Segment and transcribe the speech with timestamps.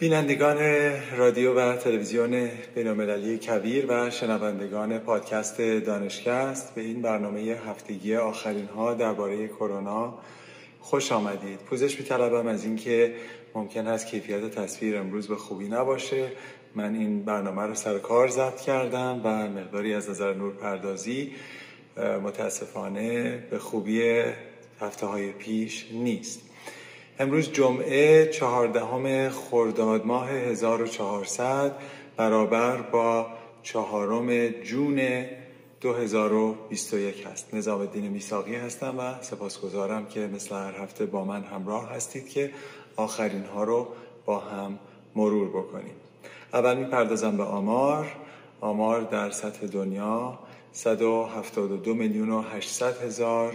[0.00, 0.58] بینندگان
[1.16, 8.94] رادیو و تلویزیون بینالمللی کبیر و شنوندگان پادکست دانشکست به این برنامه هفتگی آخرین ها
[8.94, 10.18] درباره کرونا
[10.80, 11.58] خوش آمدید.
[11.58, 13.14] پوزش میطلبم از اینکه
[13.54, 16.32] ممکن است کیفیت تصویر امروز به خوبی نباشه.
[16.74, 21.32] من این برنامه رو سر کار ضبط کردم و مقداری از نظر نور پردازی
[22.22, 24.22] متاسفانه به خوبی
[24.80, 26.49] هفته های پیش نیست.
[27.20, 31.76] امروز جمعه چهاردهم خرداد ماه 1400
[32.16, 33.26] برابر با
[33.62, 35.24] چهارم جون
[35.80, 37.54] 2021 هست.
[37.54, 42.50] نظام الدین میساقی هستم و سپاسگزارم که مثل هر هفته با من همراه هستید که
[42.96, 43.88] آخرین ها رو
[44.26, 44.78] با هم
[45.16, 45.94] مرور بکنیم.
[46.52, 48.06] اول می‌پردازم به آمار.
[48.60, 50.38] آمار در سطح دنیا
[50.72, 53.54] 172 میلیون و 800 هزار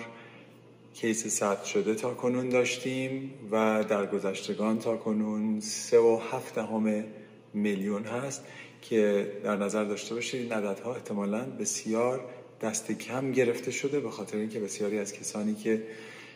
[0.96, 7.06] کیس ثبت شده تا کنون داشتیم و در گذشتگان تا کنون سه و هفت همه
[7.54, 8.44] میلیون هست
[8.82, 12.26] که در نظر داشته باشید این عددها احتمالا بسیار
[12.62, 15.84] دست کم گرفته شده به خاطر اینکه بسیاری از کسانی که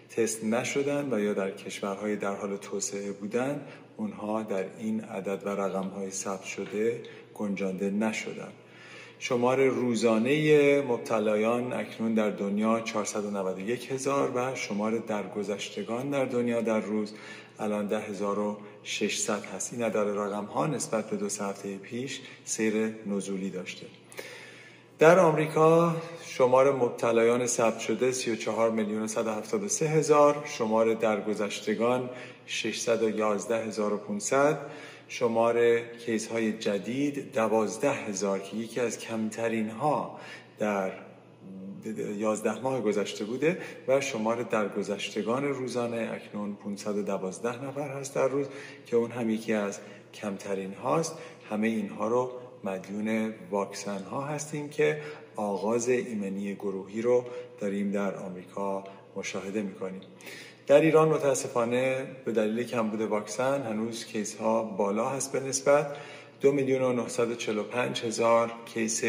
[0.09, 3.61] تست نشدن و یا در کشورهای در حال توسعه بودن
[3.97, 7.01] اونها در این عدد و رقمهای ثبت شده
[7.33, 8.51] گنجانده نشدن.
[9.21, 17.13] شمار روزانه مبتلایان اکنون در دنیا 491 هزار و شمار درگذشتگان در دنیا در روز
[17.59, 17.87] الان
[18.83, 19.73] 10600 هست.
[19.73, 23.85] این عدد رقم ها نسبت به دو هفته پیش سیر نزولی داشته.
[24.99, 25.95] در آمریکا
[26.25, 32.09] شمار مبتلایان ثبت شده 34 میلیون 173 هزار شمار درگذشتگان
[32.45, 34.57] 611500
[35.11, 40.19] شمار کیس های جدید دوازده هزار که یکی از کمترین ها
[40.59, 40.91] در
[42.17, 43.57] یازده ماه گذشته بوده
[43.87, 48.47] و شمار درگذشتگان روزانه اکنون 512 نفر هست در روز
[48.85, 49.79] که اون هم یکی از
[50.13, 51.15] کمترین هاست.
[51.49, 52.31] همه اینها رو
[52.63, 55.01] مدیون واکسن ها هستیم که
[55.35, 57.25] آغاز ایمنی گروهی رو
[57.59, 58.83] داریم در آمریکا
[59.15, 60.01] مشاهده می‌کنیم.
[60.69, 65.95] در ایران متاسفانه به دلیل کمبود واکسن هنوز کیس ها بالا هست به نسبت.
[66.41, 69.03] دو میلیون و 945 هزار کیس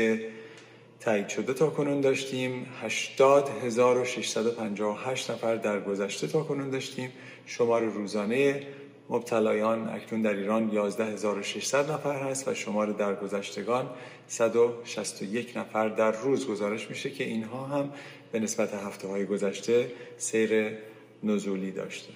[1.00, 2.66] تایید شده تا کنون داشتیم.
[2.82, 7.12] 80 هزار و 658 نفر در گذشته تا کنون داشتیم.
[7.47, 8.62] شمار روزانه
[9.10, 13.91] مبتلایان اکنون در ایران 11600 نفر هست و شمار درگذشتگان
[14.27, 17.92] 161 نفر در روز گزارش میشه که اینها هم
[18.32, 20.72] به نسبت هفته های گذشته سیر
[21.25, 22.12] نزولی داشته.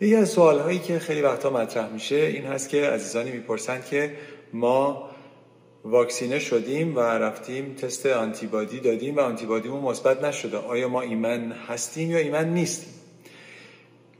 [0.00, 4.16] یکی از سوال هایی که خیلی وقتا مطرح میشه این هست که عزیزانی می‌پرسند که
[4.52, 5.10] ما
[5.84, 10.56] واکسینه شدیم و رفتیم تست آنتیبادی دادیم و آنتیبادیمون مثبت نشده.
[10.56, 12.99] آیا ما ایمن هستیم یا ایمن نیستیم؟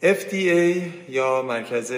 [0.02, 1.92] FDA یا مرکز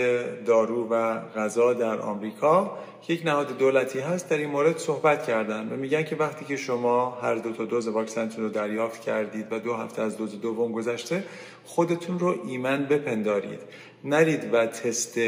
[0.46, 4.28] دارو و غذا در آمریکا یک نهاد دولتی هست.
[4.28, 7.88] در این مورد صحبت کردن و میگن که وقتی که شما هر دو تا دوز
[7.88, 11.24] واکسنتون رو دریافت کردید و دو هفته از دوز دوم گذشته
[11.64, 13.60] خودتون رو ایمن بپندارید.
[14.04, 15.18] نرید و تست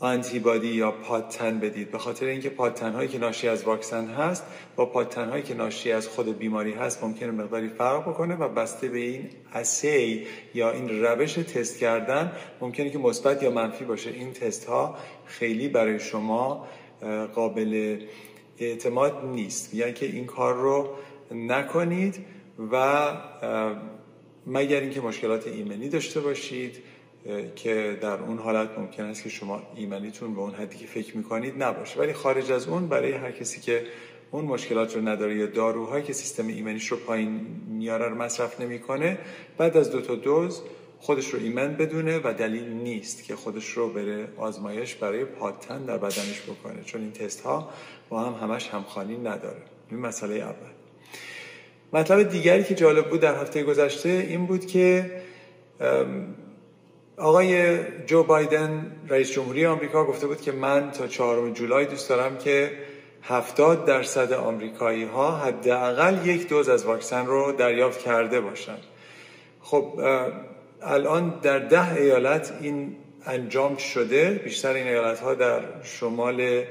[0.00, 1.90] آنتیبادی یا پادتن بدید.
[1.90, 4.44] به خاطر اینکه پادتن هایی که ناشی از واکسن هست
[4.76, 8.88] با پادتن هایی که ناشی از خود بیماری هست ممکنه مقداری فرق بکنه و بسته
[8.88, 14.10] به این اسی یا این روش تست کردن ممکنه که مثبت یا منفی باشه.
[14.10, 14.96] این تست ها
[15.26, 16.66] خیلی برای شما
[17.34, 18.00] قابل
[18.58, 19.74] اعتماد نیست.
[19.74, 20.88] یعنی که این کار رو
[21.30, 22.24] نکنید
[22.72, 23.06] و
[24.46, 26.76] مگر اینکه مشکلات ایمنی داشته باشید
[27.56, 31.62] که در اون حالت ممکن است که شما ایمنیتون به اون حدی که فکر می‌کنید
[31.62, 32.00] نباشه.
[32.00, 33.82] ولی خارج از اون برای هر کسی که
[34.30, 39.18] اون مشکلات رو نداره یا داروهایی که سیستم ایمنیش رو پایین میاره رو مصرف نمی‌کنه
[39.58, 40.62] بعد از دو تا دوز
[41.00, 45.98] خودش رو ایمن بدونه و دلیل نیست که خودش رو بره آزمایش برای پادتن در
[45.98, 47.70] بدنش بکنه چون این تست ها
[48.08, 49.62] با هم همش همخوانی نداره.
[49.90, 50.70] این مسئله اول.
[51.92, 55.10] مطلب دیگری که جالب بود در هفته گذشته این بود که
[57.20, 62.38] آقای جو بایدن رئیس جمهوری آمریکا گفته بود که من تا چهارم جولای دوست دارم
[62.38, 62.72] که
[63.22, 68.82] هفتاد درصد آمریکایی ها حداقل یک دوز از واکسن رو دریافت کرده باشند.
[69.60, 70.00] خب
[70.82, 72.96] الان در ده ایالت این
[73.26, 74.30] انجام شده.
[74.44, 76.64] بیشتر این ایالت ها در شمال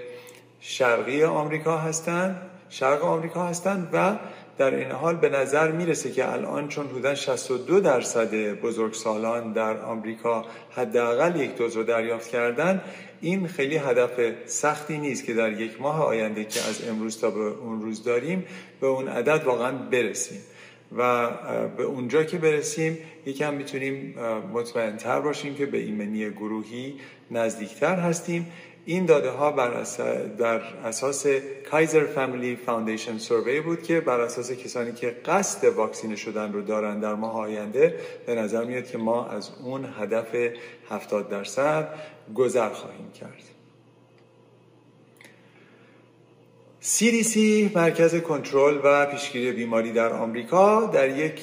[0.60, 4.16] شرقی آمریکا هستند شرق آمریکا هستند و
[4.60, 10.46] در این حال به نظر می‌رسه که الان چون حدودا 62 درصد بزرگسالان در آمریکا
[10.72, 12.82] حداقل یک دوز رو دریافت کردن
[13.22, 14.12] این خیلی هدف
[14.46, 18.46] سختی نیست که در یک ماه آینده که از امروز تا به اون روز داریم
[18.82, 20.40] به اون عدد واقعا برسیم.
[20.98, 21.30] و
[21.78, 24.16] به اونجا که برسیم یکم می‌تونیم
[24.54, 26.96] مطمئنتر باشیم که به ایمنی گروهی
[27.32, 28.48] نزدیکتر هستیم.
[28.90, 29.86] این داده ها بر
[30.38, 31.26] در اساس
[31.72, 37.00] Kaiser Family Foundation survey بود که بر اساس کسانی که قصد واکسینه شدن رو دارن
[37.00, 37.96] در ماه آینده
[38.26, 40.36] به نظر میاد که ما از اون هدف
[40.90, 41.94] 70 درصد
[42.36, 43.44] گذر خواهیم کرد.
[46.82, 47.38] CDC
[47.76, 51.42] مرکز کنترل و پیشگیری بیماری در آمریکا در یک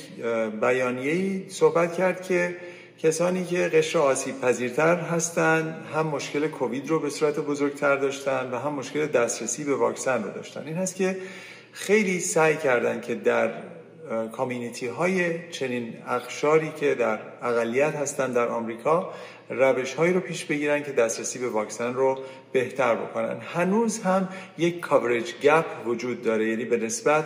[0.61, 2.57] بیانیه‌ای صحبت کرد که
[2.99, 8.59] کسانی که قشر آسیب پذیرتر هستند هم مشکل کووید رو به صورت بزرگتر داشتن و
[8.59, 10.63] هم مشکل دسترسی به واکسن رو داشتن.
[10.67, 11.17] این هست که
[11.73, 13.51] خیلی سعی کردن که در
[14.33, 19.13] کامیونیتی های چنین اقشاری که در اقلیت هستند در آمریکا
[19.51, 22.19] روش هایی رو پیش بگیرن که دسترسی به واکسن رو
[22.53, 23.41] بهتر بکنن.
[23.41, 24.29] هنوز هم
[24.59, 26.49] یک کاورج گپ وجود داره.
[26.49, 27.25] یعنی به نسبت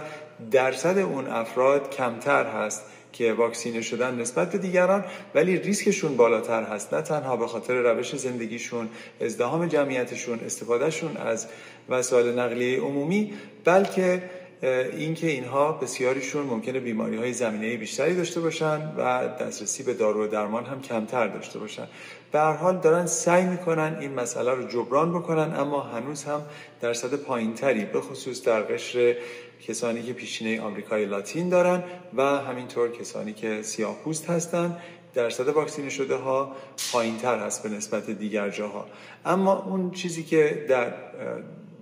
[0.51, 2.85] درصد اون افراد کمتر هست.
[3.13, 5.05] که واکسینه شدن نسبت به دیگران
[5.35, 6.95] ولی ریسکشون بالاتر هست.
[6.95, 8.89] نه تنها به خاطر روش زندگیشون
[9.21, 11.47] ازدهام جمعیتشون استفادهشون از
[11.89, 13.33] وسایل نقلیه عمومی
[13.65, 14.23] بلکه
[14.63, 20.29] اینکه اینها بسیاریشون ممکنه بیماری های زمینه بیشتری داشته باشن و دسترسی به دارو و
[20.29, 21.87] درمان هم کمتر داشته باشن.
[22.33, 26.43] به هر حال دارن سعی می‌کنن این مسئله رو جبران بکنن اما هنوز هم
[26.81, 29.17] درصد پایینتری به خصوص در قشر
[29.69, 31.83] کسانی که پیشینه آمریکای لاتین دارن
[32.17, 34.77] و همینطور کسانی که سیاه پوست هستن
[35.15, 36.53] درصد واکسینه شده ها
[36.93, 38.87] پایین تر هست به نسبت دیگر جاها.
[39.25, 40.93] اما اون چیزی که در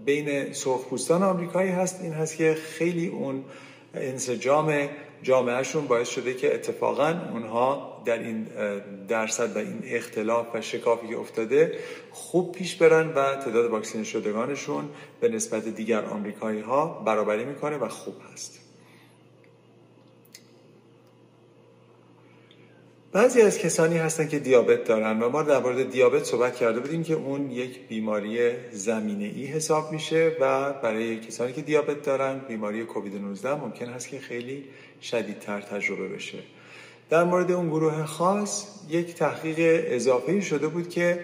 [0.04, 3.44] بین سرخپوستان آمریکایی هست این هست که خیلی اون
[3.94, 4.88] انسجام
[5.22, 8.46] جامعهشون باعث شده که اتفاقا اونها در این
[9.08, 11.78] درصد و این اختلاف و شکافی که افتاده
[12.10, 14.88] خوب پیش برن و تعداد واکسینه شدگانشون
[15.20, 18.58] به نسبت دیگر آمریکایی ها برابری می‌کنه و خوب هست.
[23.12, 27.02] بعضی از کسانی هستن که دیابت دارن و ما در مورد دیابت صحبت کرده بودیم
[27.02, 28.38] که اون یک بیماری
[28.72, 34.08] زمینه ای حساب میشه و برای کسانی که دیابت دارن بیماری کووید 19 ممکن هست
[34.08, 34.64] که خیلی
[35.02, 36.38] شدیدتر تجربه بشه.
[37.10, 41.20] در مورد اون گروه خاص یک تحقیق اضافه شده بود که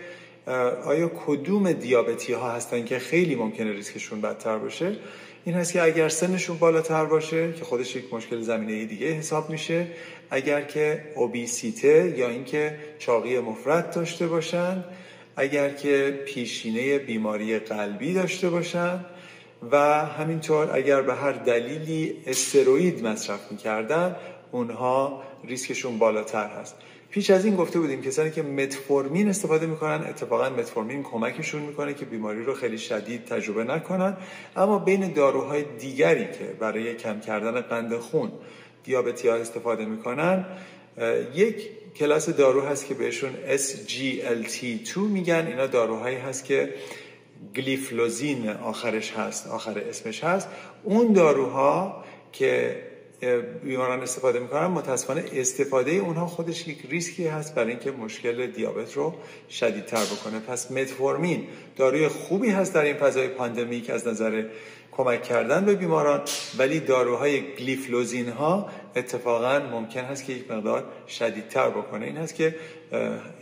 [0.85, 4.97] آیا کدوم دیابتی ها هستن که خیلی ممکنه ریسکشون بدتر باشه؟
[5.45, 9.87] این هست که اگر سنشون بالاتر باشه که خودش یک مشکل زمینه دیگه حساب میشه
[10.31, 14.85] اگر که اوبیسیته یا اینکه چاقی مفرد داشته باشند
[15.37, 19.05] اگر که پیشینه بیماری قلبی داشته باشند
[19.73, 24.17] و همینطور اگر به هر دلیلی استروید مصرف می‌کردن
[24.53, 26.77] اونها ریسکشون بالاتر هست.
[27.11, 32.05] پیش از این گفته بودیم کسانی که متفورمین استفاده می‌کنن اتفاقا متفورمین کمکشون می‌کنه که
[32.05, 34.17] بیماری رو خیلی شدید تجربه نکنن.
[34.57, 38.33] اما بین داروهای دیگری که برای کم کردن قند خون
[38.85, 40.45] دیابتی ها استفاده می‌کنن
[41.35, 41.57] یک
[41.97, 45.47] کلاس دارو هست که بهشون SGLT2 میگن.
[45.47, 46.75] اینا داروهایی هست که
[47.57, 50.49] گلیفلوزین آخرش هست آخر اسمش هست.
[50.85, 52.83] اون داروها که
[53.65, 59.15] بیماران استفاده می‌کنن متاسفانه استفاده اونها خودش یک ریسکی هست برای اینکه مشکل دیابت رو
[59.51, 60.39] شدیدتر بکنه.
[60.39, 61.47] پس متفورمین
[61.77, 64.45] داروی خوبی هست در این فضای pandemic از نظر
[64.93, 66.21] کمک کردن به بیماران
[66.59, 72.07] ولی داروهای گلیفلوزین ها اتفاقا ممکن هست که یک مقدار شدیدتر بکنه.
[72.07, 72.55] این هست که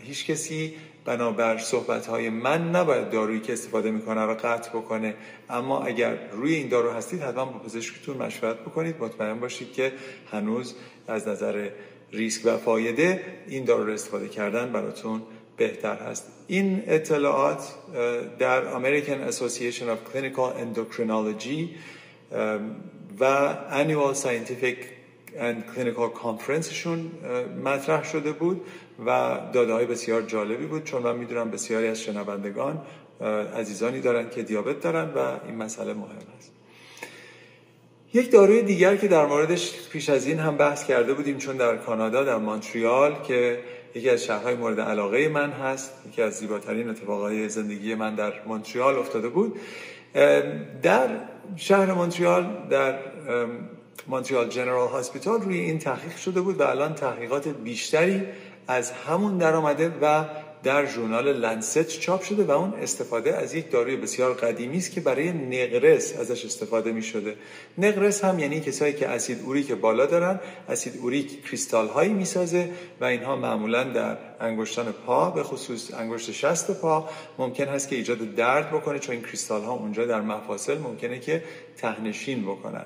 [0.02, 5.14] هیچ کسی بنابر صحبت های من نباید دارویی که استفاده می‌کنه رو قطع بکنه.
[5.50, 8.96] اما اگر روی این دارو هستید حتما با پزشکتون مشورت بکنید.
[9.00, 9.92] مطمئن باشید که
[10.32, 10.74] هنوز
[11.08, 11.68] از نظر
[12.12, 15.22] ریسک و فایده این دارو رو استفاده کردن براتون
[15.56, 16.32] بهتر هست.
[16.46, 17.68] این اطلاعات
[18.38, 21.68] در American Association of Clinical Endocrinology
[23.20, 24.76] و Annual Scientific
[25.38, 27.10] and Clinical Conferenceشون
[27.64, 28.60] مطرح شده بود.
[29.06, 30.84] و داده های بسیار جالبی بود.
[30.84, 32.80] چون من می‌دونم بسیاری از شنوندگان
[33.56, 36.52] عزیزانی دارن که دیابت دارن و این مسئله مهم است.
[38.14, 41.76] یک داروی دیگر که در موردش پیش از این هم بحث کرده بودیم چون در
[41.76, 43.58] کانادا در مونتریال که
[43.94, 48.96] یکی از شهرهای مورد علاقه من هست یکی از زیباترین اتفاقهای زندگی من در مونتریال
[48.96, 49.60] افتاده بود.
[50.82, 51.08] در
[51.56, 52.98] شهر مونتریال در
[54.08, 58.22] مونتریال جنرال هاسپیتال روی این تحقیق شده بود و الان تحقیقات بیشتری
[58.68, 60.24] از همون در آمده و
[60.62, 65.00] در ژورنال لنست چاپ شده و اون استفاده از یک داروی بسیار قدیمی است که
[65.00, 67.36] برای نقرس ازش استفاده می شده
[67.78, 72.70] نقرس هم یعنی کسایی که اسید اوریک بالا دارن اسید اوریک کریستال هایی می سازه
[73.00, 78.34] و اینها معمولا در انگشتان پا به خصوص انگشت شست پا ممکن هست که ایجاد
[78.34, 81.42] درد بکنه چون این کریستال ها اونجا در مفاصل ممکنه که
[81.82, 82.84] تهنشین بکنن.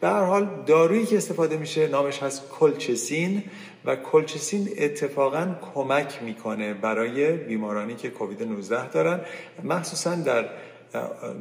[0.00, 3.42] به هر حال دارویی که استفاده میشه نامش هست کلچسین
[3.84, 9.20] و کلچسین اتفاقا کمک می‌کنه برای بیمارانی که کووید 19 دارن.
[9.64, 10.48] مخصوصا در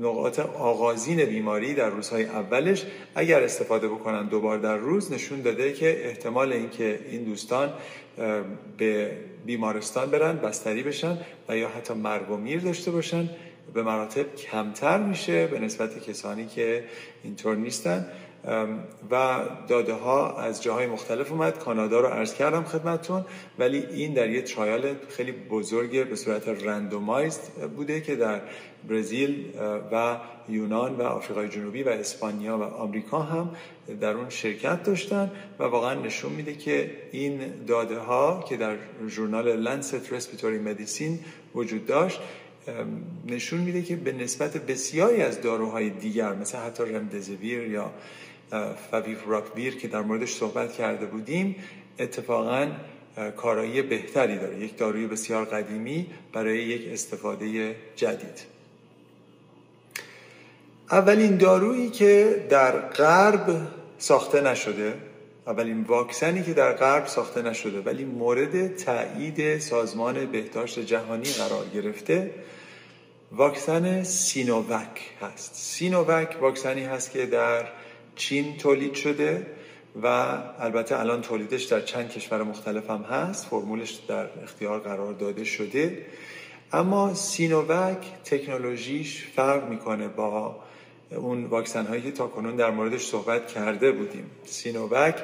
[0.02, 2.86] نقاط آغازین بیماری در روزهای اولش
[3.16, 7.74] اگر استفاده بکنن دوبار در روز نشون داده که احتمال اینکه این دوستان
[8.78, 9.12] به
[9.46, 11.18] بیمارستان برن بستری بشن
[11.50, 13.30] و یا حتی مرگ و میر داشته باشن
[13.74, 16.84] به مراتب کمتر میشه به نسبت کسانی که
[17.24, 18.08] اینطور نیستن.
[19.12, 21.60] و داده ها از جاهای مختلف اومد.
[21.60, 23.26] کانادا رو عرض کردم خدمتون
[23.60, 27.42] ولی این در یه ترایال خیلی بزرگ به صورت رندومایزد
[27.76, 28.42] بوده که در
[28.90, 29.46] برزیل
[29.92, 30.18] و
[30.50, 33.50] یونان و آفریقای جنوبی و اسپانیا و آمریکا هم
[34.02, 38.76] در اون شرکت داشتن و واقعا نشون میده که این داده ها که در
[39.08, 41.20] ژورنال لنست رسپیتوری مدیسین
[41.56, 42.20] وجود داشت
[43.28, 47.92] نشون میده که به نسبت بسیاری از داروهای دیگر مثل حتی رمدزویر یا
[48.92, 51.56] فویف راکویر که در موردش صحبت کرده بودیم
[52.00, 52.68] اتفاقا
[53.38, 54.60] کارایی بهتری داره.
[54.60, 58.56] یک داروی بسیار قدیمی برای یک استفاده جدید.
[60.92, 63.68] اولین دارویی که در غرب
[63.98, 64.94] ساخته نشده
[65.48, 72.32] اولین واکسنی که در غرب ساخته نشده ولی مورد تایید سازمان بهداشت جهانی قرار گرفته
[73.38, 75.56] واکسن Sinovac هست.
[75.56, 77.68] Sinovac واکسنی هست که در
[78.16, 79.46] چین تولید شده
[80.04, 80.08] و
[80.60, 83.48] البته الان تولیدش در چند کشور مختلف هم هست.
[83.48, 86.06] فرمولش در اختیار قرار داده شده.
[86.74, 90.56] اما Sinovac تکنولوژیش فرق می‌کنه با
[91.12, 94.32] اون واکسن هایی که تا کنون در موردش صحبت کرده بودیم.
[94.46, 95.16] Sinovac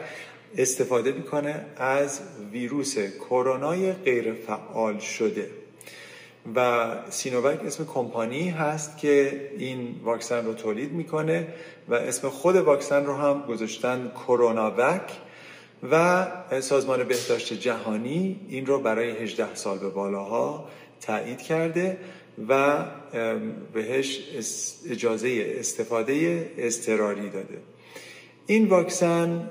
[0.58, 5.61] استفاده می‌کنه از ویروس کرونای غیر فعال شده.
[6.56, 11.48] و Sinovac اسم کمپانی هست که این واکسن رو تولید می‌کنه
[11.90, 15.02] و اسم خود واکسن رو هم گذاشتن کروناوک
[15.92, 16.28] و
[16.60, 20.70] سازمان بهداشت جهانی این رو برای 18 سال به بالاها
[21.02, 21.98] تایید کرده
[22.50, 22.86] و
[23.74, 24.20] بهش
[24.90, 27.58] اجازه استفاده اضطراری داده.
[28.48, 29.50] این واکسن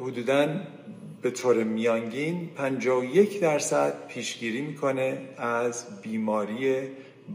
[0.00, 0.46] حدوداً
[1.22, 6.82] به طور میانگین 51 درصد پیشگیری می‌کنه از بیماری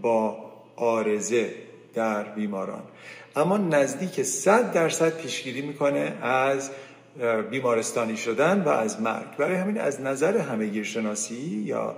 [0.01, 1.53] با آرزه
[1.93, 2.83] در بیماران.
[3.35, 6.71] اما نزدیک 100 درصد پیشگیری می‌کنه از
[7.51, 9.37] بیمارستانی شدن و از مرگ.
[9.37, 11.95] برای همین از نظر همه شناسی یا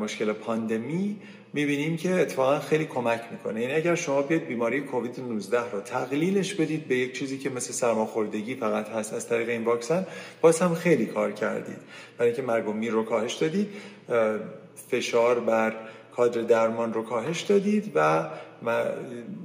[0.00, 1.16] مشکل پاندمی
[1.52, 3.60] می‌بینیم که اتفاقا خیلی کمک می‌کنه.
[3.60, 7.72] یعنی اگر شما بیاید بیماری کووید 19 رو تقلیلش بدید به یک چیزی که مثل
[7.72, 10.06] سرماخوردگی فقط هست از طریق این واکسن
[10.40, 11.78] باز هم خیلی کار کردید.
[12.18, 13.68] برای اینکه مرگ و میر رو کاهش دادید
[14.90, 15.74] فشار بر
[16.16, 18.28] کادر درمان رو کاهش دادید و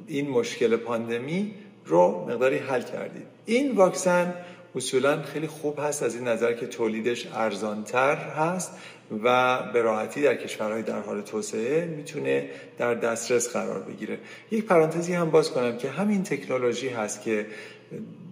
[0.07, 1.53] این مشکل پاندمی
[1.85, 3.27] رو مقداری حل کردید.
[3.45, 4.33] این واکسن
[4.75, 8.71] اصولا خیلی خوب هست از این نظر که تولیدش ارزانتر هست
[9.23, 14.17] و به راحتی در کشورهای در حال توسعه می‌تونه در دسترس قرار بگیره.
[14.51, 17.45] یک پرانتزی هم باز کنم که همین تکنولوژی هست که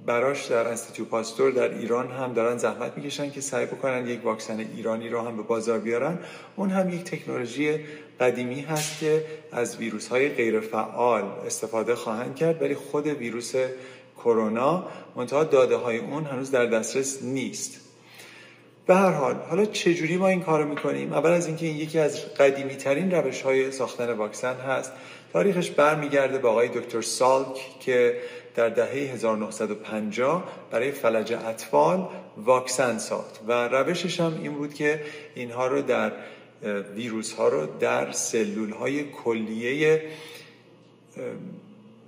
[0.05, 4.59] براش در انستیتو پاستور در ایران هم دارن زحمت می‌کشن که سعی بکنن یک واکسن
[4.59, 6.19] ایرانی رو هم به بازار بیارن.
[6.55, 7.79] اون هم یک تکنولوژی
[8.19, 13.53] قدیمی هست که از ویروس های غیر فعال استفاده خواهند کرد ولی خود ویروس
[14.23, 17.79] کرونا منتها داده های اون هنوز در دسترس نیست.
[18.87, 22.33] به هر حال حالا چجوری ما این کارو می‌کنیم؟ اول از اینکه این یکی از
[22.33, 24.91] قدیمی ترین روش های ساختن واکسن هست.
[25.33, 28.17] تاریخش برمیگرده به آقای دکتر سالک که
[28.55, 32.07] در دهه 1950 برای فلج اطفال
[32.37, 33.39] واکسن ساخت.
[33.47, 35.01] و روشش هم این بود که
[35.35, 36.11] اینها رو در
[36.95, 40.01] ویروس ها رو در سلول های کلیه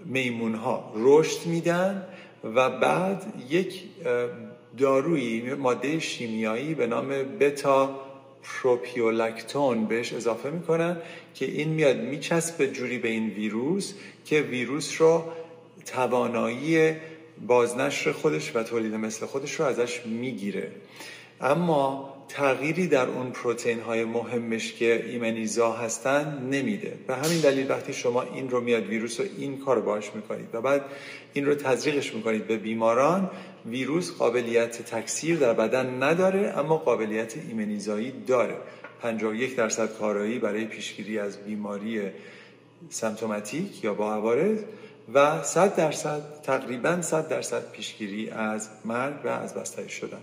[0.05, 2.05] میمون ها رشد میدن
[2.43, 3.83] و بعد یک
[4.77, 7.07] دارویی ماده شیمیایی به نام
[7.39, 7.99] بتا
[8.43, 10.97] پروپیولکتون بهش اضافه می‌کنن
[11.35, 13.93] که این میاد میچسبه جوری به این ویروس
[14.25, 15.23] که ویروس رو
[15.85, 16.93] توانایی
[17.47, 20.71] بازنشر خودش و تولید مثل خودش رو ازش می‌گیره.
[21.41, 26.93] اما تغییری در اون پروتئین های مهمش که ایمنیزا هستن نمیده.
[27.07, 30.61] و همین دلیل وقتی شما این رو میاد ویروس رو این کار باش می‌کنید و
[30.61, 30.81] بعد
[31.33, 33.29] این رو تزریقش می‌کنید به بیماران
[33.65, 38.55] ویروس قابلیت تکثیر در بدن نداره اما قابلیت ایمنیزایی داره.
[39.01, 42.01] 51 درصد کارایی برای پیشگیری از بیماری
[42.89, 44.59] سمتوماتیک یا با عوارض
[45.13, 50.21] و 100 درصد تقریبا 100 درصد پیشگیری از مرگ و از بستری شدن.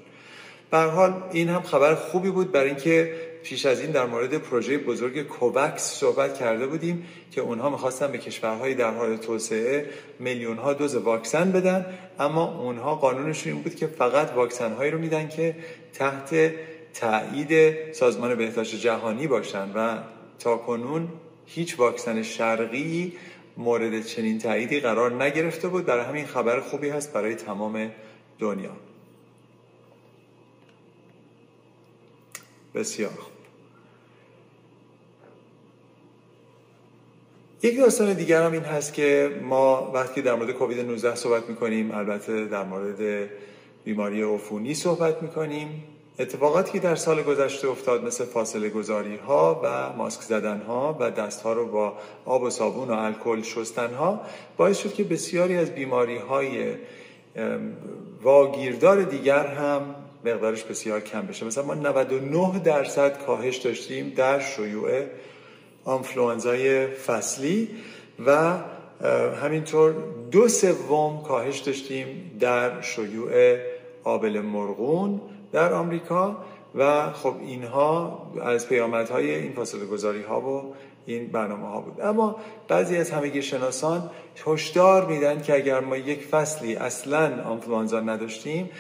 [0.70, 4.78] به حال این هم خبر خوبی بود برای اینکه پیش از این در مورد پروژه
[4.78, 9.86] بزرگ کووکس صحبت کرده بودیم که اونها می‌خواستن به کشورهایی در حال توسعه
[10.18, 11.86] میلیون ها دوز واکسن بدن
[12.18, 15.56] اما اونها قانونشون این بود که فقط واکسن هایی رو میدن که
[15.92, 16.54] تحت
[16.94, 19.98] تایید سازمان بهداشت جهانی باشن و
[20.38, 21.08] تا کنون
[21.46, 23.12] هیچ واکسن شرقی
[23.56, 25.86] مورد چنین تاییدی قرار نگرفته بود.
[25.86, 27.90] برای همین خبر خوبی هست برای تمام
[28.38, 28.87] دنیا.
[32.78, 33.10] بسیار
[37.62, 41.90] یک داستان دیگر هم این هست که ما وقتی در مورد کووید 19 صحبت می‌کنیم
[41.90, 43.30] البته در مورد
[43.84, 45.84] بیماری عفونی صحبت می‌کنیم
[46.18, 51.10] اتفاقاتی که در سال گذشته افتاد مثل فاصله گذاری ها و ماسک زدن ها و
[51.10, 51.92] دست ها رو با
[52.24, 54.20] آب و صابون و الکل شستن ها
[54.56, 56.74] باعث شد که بسیاری از بیماری های
[58.22, 59.94] واگیردار دیگر هم
[60.24, 61.46] مقدارش بسیار کم بشه.
[61.46, 65.02] مثلا ما 99 درصد کاهش داشتیم در شیوع
[65.84, 67.68] آنفلوانزای فصلی
[68.26, 68.58] و
[69.42, 69.94] همینطور
[70.30, 73.56] دو سوم کاهش داشتیم در شیوع
[74.04, 75.20] آبل مرغون
[75.52, 76.36] در آمریکا
[76.74, 80.74] و خب اینها از پیامدهای این فاصله گذاری ها و
[81.06, 82.00] این برنامه ها بود.
[82.00, 82.36] اما
[82.68, 84.10] بعضی از همگی شناسان
[84.46, 88.70] هشدار میدن که اگر ما یک فصلی اصلا آنفلوانزا نداشتیم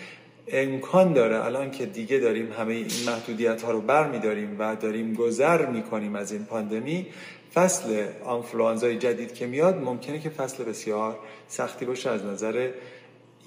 [0.52, 5.14] امکان داره الان که دیگه داریم همه این محدودیت ها رو بر داریم و داریم
[5.14, 7.06] گذر می‌کنیم از این پاندمی
[7.54, 12.70] فصل آنفلوانزای جدید که میاد ممکنه که فصل بسیار سختی باشه از نظر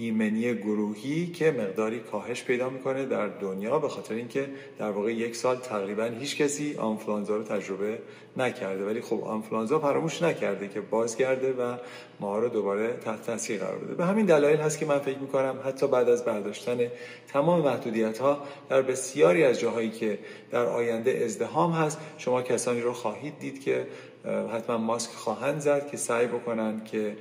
[0.01, 5.35] ایمنی گروهی که مقداری کاهش پیدا می‌کنه در دنیا به خاطر اینکه در واقع یک
[5.35, 7.99] سال تقریبا هیچ کسی آنفلانزا رو تجربه
[8.37, 8.85] نکرده.
[8.85, 11.77] ولی خب آنفلانزا فراموش نکرده که بازگرده و
[12.19, 13.93] ما رو دوباره تحت تاثیر قرار بده.
[13.93, 16.79] به همین دلایل هست که من فکر می‌کنم حتی بعد از برداشتن
[17.27, 20.19] تمام محدودیت ها در بسیاری از جاهایی که
[20.51, 23.87] در آینده ازدهام هست شما کسانی رو خواهید دید که
[24.53, 27.15] حتما ماسک خواهند زد که سعی بکنن که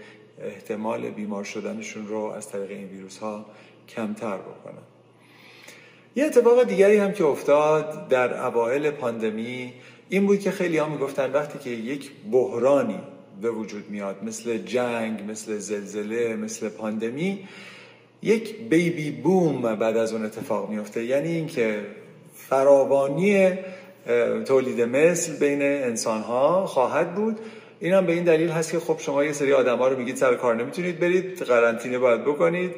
[0.44, 3.47] احتمال بیمار شدنشون رو از طریق این ویروس ها
[3.88, 4.82] کمتر بکنن.
[6.16, 9.73] یه اتفاق دیگری هم که افتاد در اوایل پاندمی
[10.09, 12.99] این بود که خیلی ها می‌گفتن وقتی که یک بحرانی
[13.43, 17.49] به وجود میاد مثل جنگ مثل زلزله مثل پاندمی
[18.23, 21.80] یک بیبی بوم بعد از اون اتفاق میفته یعنی اینکه
[22.34, 23.52] فراوانی
[24.47, 27.41] تولید مثل بین انسان ها خواهد بود
[27.80, 30.16] این هم به این دلیل هست که خب شما یه سری آدم ها رو میگید
[30.16, 32.75] سر کار نمی‌تونید برید قرنطینه باید بکنید.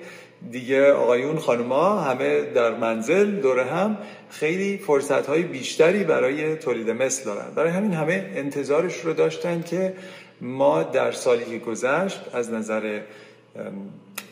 [0.51, 3.99] دیگه آقایون خانوما همه در منزل دور هم
[4.31, 7.55] خیلی فرصت های بیشتری برای تولید مثل دارن.
[7.55, 9.95] برای همین همه انتظارش رو داشتن که
[10.41, 13.01] ما در سالی که گذشت از نظر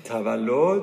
[0.05, 0.83] تولد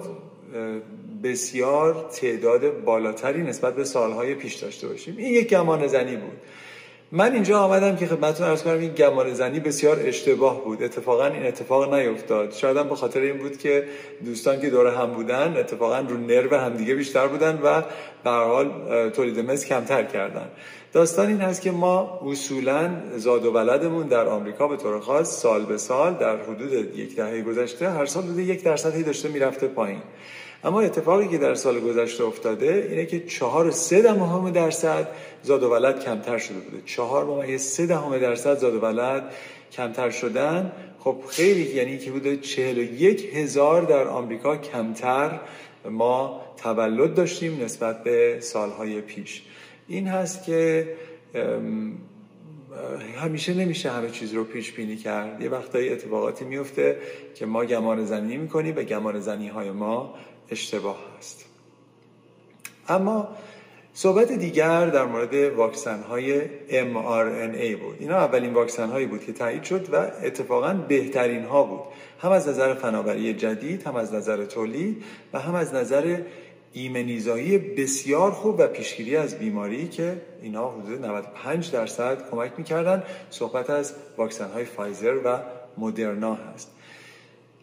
[1.23, 5.17] بسیار تعداد بالاتری نسبت به سالهای پیش داشته باشیم.
[5.17, 6.37] این یک گمان زنی بود.
[7.11, 10.83] من اینجا آمدم که خدمتتون ارز کنم این گمان زنی بسیار اشتباه بود.
[10.83, 12.53] اتفاقا این اتفاق نیفتاد.
[12.53, 13.83] شاید به خاطر این بود که
[14.25, 17.81] دوستان که دور هم بودن اتفاقا رو نرو همدیگه بیشتر بودن و
[18.23, 18.69] به حال
[19.09, 20.47] تولید مثل کمتر کردن.
[20.93, 25.65] داستان این هست که ما اصولا زاد و ولدمون در آمریکا به طور خاص سال
[25.65, 30.01] به سال در حدود یک دهه گذشته هر سال حدود یک درصدی داشته می‌رفته پایین.
[30.67, 35.07] اما اتفاقی که در سال گذشته افتاده اینه که چهار و سه دهم درصد
[35.43, 36.77] زاد و ولد کمتر شده بوده.
[36.85, 39.33] چهار ممیز سه دهم درصد زاد و ولد
[39.71, 40.71] کمتر شدن.
[40.99, 45.39] خب خیلی یعنی که بوده چهل و یک هزار در آمریکا کمتر
[45.89, 49.43] ما تولد داشتیم نسبت به سالهای پیش.
[49.87, 50.87] این هست که
[53.17, 55.41] همیشه نمیشه همه چیز رو پیش بینی کرد.
[55.41, 56.97] یه وقتایی اتفاقاتی میفته
[57.35, 60.13] که ما گمان زنی می‌کنیم و گمان زنی های ما
[60.51, 61.45] اشتباه هست
[62.89, 63.27] اما
[63.93, 67.95] صحبت دیگر در مورد واکسن های mRNA بود.
[67.99, 71.79] اینا اولین واکسن هایی بود که تایید شد و اتفاقا بهترین ها بود.
[72.21, 76.21] هم از نظر فناوری جدید هم از نظر تولید و هم از نظر
[76.73, 83.03] ایمنیزایی بسیار خوب و پیشگیری از بیماری که اینا حدود 95 درصد کمک می‌کردن.
[83.29, 85.39] صحبت از واکسن های فایزر و
[85.77, 86.71] مدرنا هست.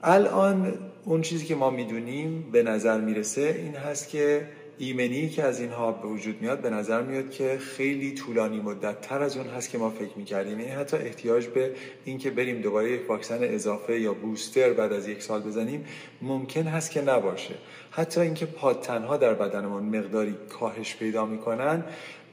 [0.02, 5.60] الان اون چیزی که ما می‌دونیم به نظر می‌رسه این هست که ایمنی که از
[5.60, 9.70] اینها به وجود میاد به نظر میاد که خیلی طولانی مدت تر از اون هست
[9.70, 10.60] که ما فکر می‌کردیم.
[10.60, 11.70] یعنی حتی احتیاج به
[12.04, 15.84] اینکه بریم دوباره یک واکسن اضافه یا بوستر بعد از یک سال بزنیم
[16.22, 17.54] ممکن هست که نباشه.
[17.90, 21.84] حتی اینکه پادتنها در بدنمون مقداری کاهش پیدا می‌کنن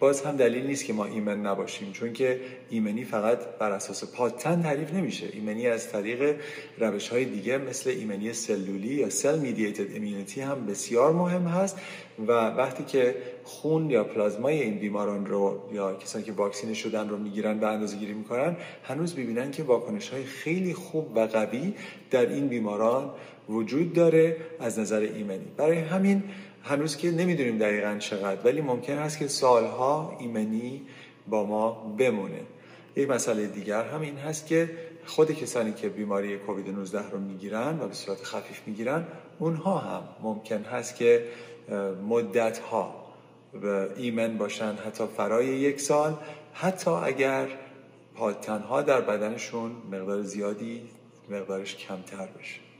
[0.02, 4.62] باز هم دلیل نیست که ما ایمن نباشیم چون که ایمنی فقط بر اساس پادتن
[4.62, 5.28] تعریف نمیشه.
[5.34, 6.36] ایمنی از طریق
[6.80, 11.78] روش های دیگه مثل ایمنی سلولی یا سل میدییتد ایمونیتی هم بسیار مهم هست
[12.28, 17.18] و وقتی که خون یا پلازمای این بیماران رو یا کسانی که واکسینه شدن رو
[17.18, 21.74] می‌گیرن و اندازه گیری می‌کنن هنوز ببینن که واکنش های خیلی خوب و قوی
[22.12, 23.12] در این بیماران
[23.50, 25.46] وجود داره از نظر ایمنی.
[25.58, 26.24] برای همین
[26.63, 30.82] هنوز که نمی‌دونیم دقیقا چقدر ولی ممکن است که سالها ایمنی
[31.28, 32.41] با ما بمونه.
[32.95, 34.69] یک مسئله دیگر هم این هست که
[35.06, 39.08] خود کسانی که بیماری کووید 19 رو می‌گیرن و به صورت خفیف می‌گیرن
[39.39, 41.28] اونها هم ممکن هست که
[42.10, 42.95] مدت ها
[43.97, 46.17] ایمن باشن حتی فرای یک سال.
[46.54, 47.47] حتی اگر
[48.41, 50.82] تنها در بدنشون مقدار زیادی
[51.30, 52.70] مقدارش کمتر بشه.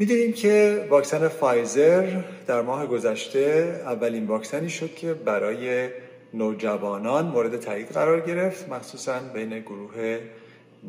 [0.00, 5.88] می‌دونیم که واکسن فایزر در ماه گذشته اولین واکسنی شد که برای
[6.34, 10.18] نوجوانان مورد تایید قرار گرفت مخصوصا بین گروه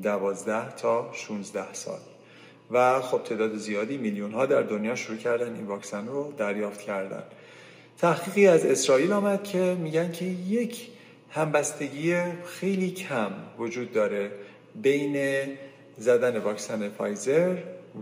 [0.03, 1.99] 12 تا 16 سال.
[2.71, 7.23] و خب تعداد زیادی میلیون ها در دنیا شروع کردن این واکسن رو دریافت کردن.
[7.97, 10.87] تحقیقی از اسرائیل آمد که میگن که یک
[11.29, 14.31] همبستگی خیلی کم وجود داره
[14.81, 15.17] بین
[15.97, 17.55] زدن واکسن فایزر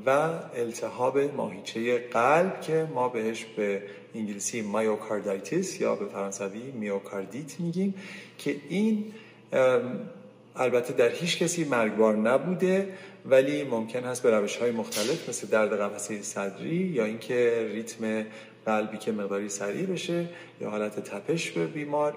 [0.05, 0.09] و
[0.55, 3.83] التهاب ماهیچه قلب که ما بهش به
[4.15, 7.95] انگلیسی myocarditis یا به فرانسوی myocardite میگیم
[8.37, 9.13] که این
[10.59, 12.87] البته در هیچ کسی مرگبار نبوده
[13.25, 18.25] ولی ممکن هست به روش های مختلف مثل درد قفسه صدری یا اینکه ریتم
[18.65, 20.25] قلبی که مقداری سریع بشه
[20.61, 22.13] یا حالت تپش به بیمار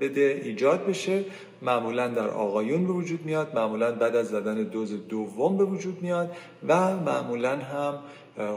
[0.00, 1.24] بده ایجاد بشه.
[1.62, 6.36] معمولا در آقایون به وجود میاد معمولا بعد از زدن دوز دوم به وجود میاد
[6.68, 7.98] و معمولا هم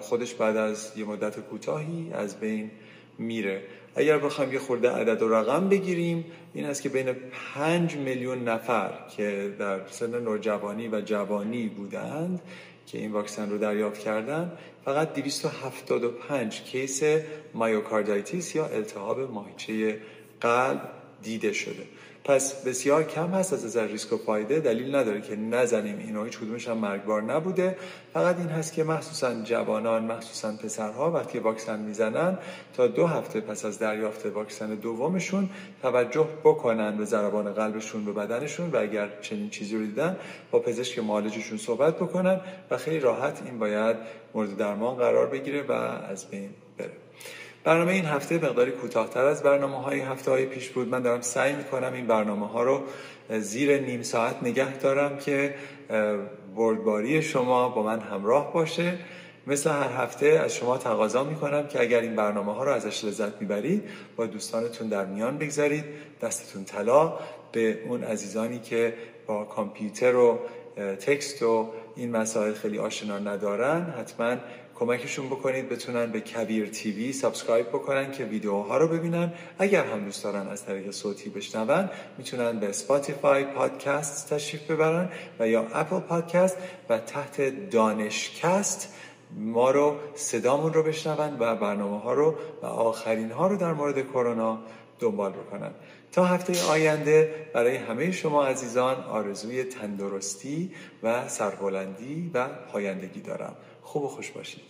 [0.01, 2.71] خودش بعد از یه مدت کوتاهی از بین
[3.17, 3.61] میره.
[3.97, 7.13] اگر بخوایم یه خورده عدد و رقم بگیریم این است که بین
[7.53, 12.41] 5 میلیون نفر که در سن نوجوانی و جوانی بودند
[12.87, 14.51] که این واکسن رو دریافت کردن
[14.85, 17.03] فقط 275 کیس
[17.53, 19.99] مایوکاردایتیس یا التهاب ماهیچه
[20.41, 20.81] قلب
[21.23, 21.83] دیده شده.
[22.27, 24.59] پس بسیار کم هست از نظر ریسک و فایده.
[24.59, 27.77] دلیل نداره که نزنیم اینا هیچ کدومش هم مرگبار نبوده.
[28.13, 32.37] فقط این هست که مخصوصا جوانان مخصوصا پسرها وقتی واکسن می‌زنن
[32.73, 35.49] تا دو هفته پس از دریافت واکسن دومشون
[35.81, 40.17] توجه بکنن به ضربان قلبشون به بدنشون و اگر چنین چیزی رو دیدن
[40.51, 43.95] با پزشک معالجشون صحبت بکنن و خیلی راحت این باید
[44.33, 47.06] مورد درمان قرار بگیره و از بین بره.
[47.67, 50.87] برنامه این هفته مقداری کوتاهتر از برنامه های هفته های پیش بود.
[50.87, 52.81] من دارم سعی می‌کنم این برنامه ها رو
[53.39, 55.55] زیر نیم ساعت نگه دارم که
[56.55, 58.97] بردباری شما با من همراه باشه.
[59.47, 63.41] مثل هر هفته از شما تقاضا می‌کنم که اگر این برنامه ها رو ازش لذت
[63.41, 63.83] می‌برید
[64.15, 65.85] با دوستانتون در میان بگذارید.
[66.21, 67.13] دستتون طلا
[67.51, 68.93] به اون عزیزانی که
[69.27, 70.39] با کامپیوتر و
[70.77, 74.35] text و این مسائل خیلی آشنا ندارن حتما
[74.75, 79.33] کمکشون بکنید بتونن به کبیر TV subscribe بکنن که ویدیوها رو ببینن.
[79.59, 85.47] اگر هم دوست دارن از طریق صوتی بشنون می‌تونن به Spotify Podcast تشریف ببرن و
[85.47, 86.57] یا Apple Podcast
[86.89, 88.93] و تحت دانشکست
[89.39, 94.07] ما رو صدامون رو بشنون و برنامه ها رو و آخرین ها رو در مورد
[94.07, 94.59] کرونا
[94.99, 95.71] دنبال بکنن.
[96.17, 100.71] تا هفته آینده برای همه شما عزیزان آرزوی تندرستی
[101.03, 103.55] و سربلندی و پایندگی دارم.
[103.81, 104.63] خوب و خوش باشید.